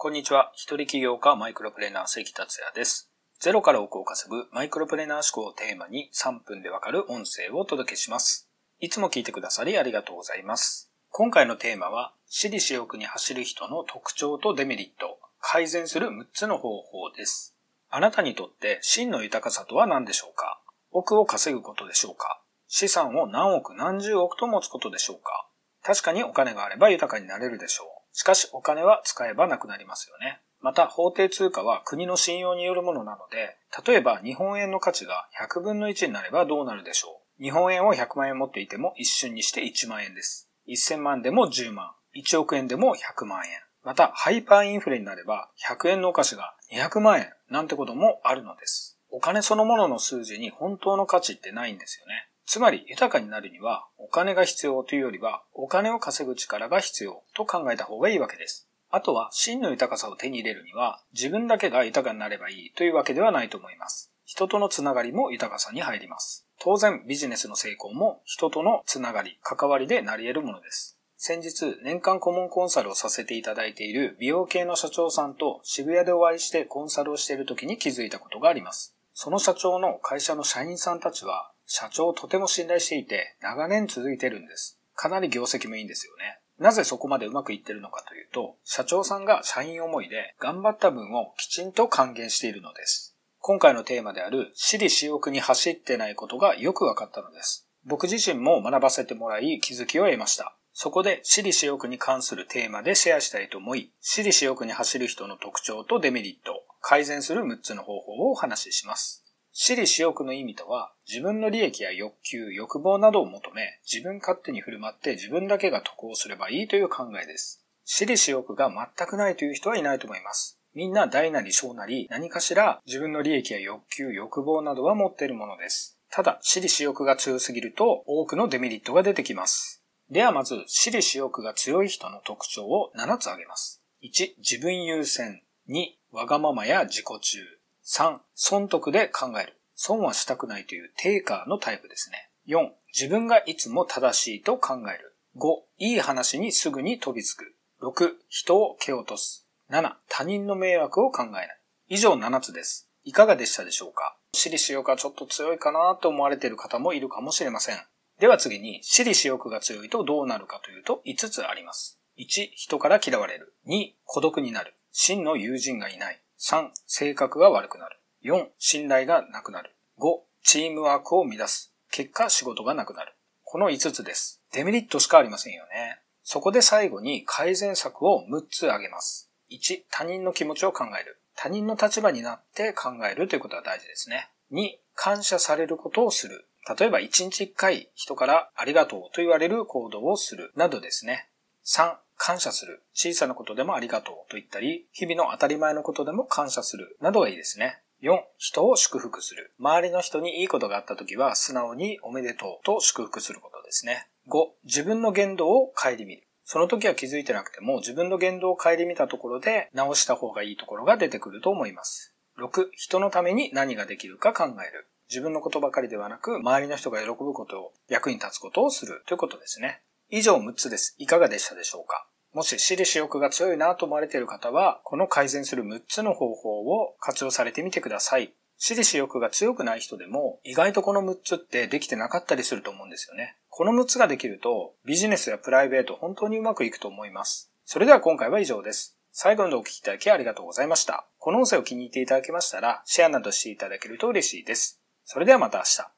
[0.00, 0.52] こんにちは。
[0.54, 3.10] 一人起業家マイクロプレーナー関達也です。
[3.40, 8.48] ゼロから億を稼ぐマイクロプレーナー思考をテーマに3分でわかる音声をお届けします。
[8.78, 10.92] いつも聞いてくださりありがとうございます。
[11.10, 17.56] 今回のテーマは、私利私欲に走る人の特徴とデメリット、改善する6つの方法です。
[17.90, 20.60] あなたにとって真の豊かさとは何でしょうか？
[20.92, 22.40] 億を稼ぐことでしょうか？
[22.68, 25.48] 資産を何億何十億と持つことでしょうか？
[25.82, 27.97] 確かにお金があれば豊かになれるでしょう。
[28.18, 30.40] しかしお金は使えばなくなりますよね。
[30.60, 37.42] また法定通貨は国の信用によるものなので、例えば日本円の価値が100分の1になればどうなるでしょう。
[37.44, 40.50] 日本円を100万円持っていても一瞬にして1万円です。
[40.66, 43.52] 1000万でも10万、1億円でも100万円。
[43.84, 48.98] またハイパーインフレになれば100円のお菓子が200万円なんてこともあるのです。
[49.10, 52.27] お金そのものの数字に本当の価値ってないんですよね。
[52.48, 58.66] つまり豊かになるにはお金が必要というよりはお金を稼ぐ力が必要と考えた方がいいわけです。
[58.90, 64.14] あとは真の豊かさを手に入れるには自分だけが豊かになればいいというわけではないと思います。
[64.24, 66.46] 人とのつながりも豊かさに入ります。
[66.58, 70.98] 当然ビジネスの成功も人とのつながり、関わりで成り得るものです。
[71.18, 78.96] 先日年間顧問コンサルをさせていただいている美容系の社長さんと渋谷でお会いしてコンサルをしている時に気づいたことがあります。
[79.12, 84.80] その社長の会社の社員さんたちは社長をとても信頼していて長年続いてるんです。
[84.94, 86.40] かなり業績もいいんですよね。
[86.58, 93.14] なぜそこまでうまくいってるのかというと、社長さんが社員思いで頑張った分をきちんと還元しているのです。
[93.38, 97.68] 今回のテーマである私利私欲に走ってないことがよく分かったのです。
[97.84, 100.56] 僕自身も学ばせてもらい気づきを得ました。
[100.72, 109.27] そこで私利私欲に関するテーマでシェアしたいと思い、私利私欲に走る人の特徴とデメリット、改善する6つの方法をお話しします。
[109.60, 117.66] 私利私欲の意味とは、自分の利益や欲求、欲望などを求め、自分勝手に振る舞って自分だけが得をすればいいという考えです。
[117.84, 120.60] 私利私欲が全くないという人はいないと思います。
[120.74, 125.98] みんな大なり小なり何かしら自分の利益や欲求、欲望などは持っているものです。
[126.08, 129.82] ただ、私利私欲が強すぎると多くのデメリットが出てきます。
[130.08, 133.82] ではまず、私利私欲が強い人の特徴を7つ挙げます。
[134.04, 135.42] 1、自分優先。
[135.68, 137.57] 2、わがままや自己中。
[137.88, 139.54] 3、損得で考える。
[139.74, 142.28] 損はしたくないというテイカーのタイプですね。
[142.46, 145.16] 4、自分がいつも正しいと考える。
[145.36, 145.46] 5、
[145.78, 147.54] いい話にすぐに飛びつく。
[147.82, 149.48] 6、人を蹴落とす。
[149.70, 151.48] 7、他人の迷惑を考えない。
[151.88, 152.90] 以上7つです。
[153.04, 154.18] いかがでしたでしょうか？
[154.34, 157.78] 私利私欲がちょっと強いかなと思われている方もいるかもしれません。
[158.20, 161.98] では次に、私利私欲が強いとどうなるかというと5つあります。
[162.18, 163.54] 1、人から嫌われる。
[163.66, 164.74] 2、孤独になる。
[164.92, 166.20] 真の友人がいない。
[166.40, 168.00] 3、性格が悪くなる。
[168.24, 169.74] 4、信頼がなくなる。
[169.98, 171.74] 5、チームワークを乱す。
[171.90, 173.14] 結果、仕事がなくなる。
[173.44, 174.42] この5つです。
[174.52, 176.00] デメリットしかありませんよね。
[176.22, 179.30] そこで最後に改善策を6つ挙げます。
[179.50, 181.22] 1、他人の気持ちを考える。
[181.34, 184.30] 他人の立場になって考えるということが大事ですね。
[184.52, 186.48] 2、感謝されることをする。
[186.78, 191.30] 例えば1日1回人からありがとうと言われる行動をするなどですね。
[191.66, 192.82] 3、感謝する。
[192.92, 197.80] 小さなことでもありがとうと言ったり、日々の当たり前のことでも感謝するなどがいいですね。
[198.02, 199.54] 4、人を祝福する。
[199.58, 204.08] 周りの人にいいことがあった時は素直におめでとうと祝福することですね。
[204.28, 206.24] 5、自分の言動を顧みる。
[206.44, 212.14] その時は気づいてなくても自分の言動を顧みたところで直した方がいいところが出てくると思います。
[212.38, 214.88] 6、人のために何ができるか考える。
[215.10, 219.82] 自分のことばかりではなく、周りの人が喜ぶことを、役に立つことをするということですね。
[220.10, 220.94] 以上6つです。
[220.98, 222.07] いかがでしたでしょうか？
[222.38, 228.32] もし私利私欲が強いなと思われている方は、この改善する6つの方法を活用されてみてください。
[228.56, 233.36] 私利私欲が強くない人でも、意外とこの6つってできてなかったりすると思うんですよね。
[233.48, 237.50] この6つができると、ビジネスやプライベート本当にうまくいくと思います。
[237.64, 238.96] それでは今回は以上です。
[239.10, 241.08] 最後までお聞きいただきありがとうございました。
[241.18, 244.80] この音声を気に入っていただけましたら、シェアなどしていただけると嬉しいです。
[245.04, 245.97] それではまた明日。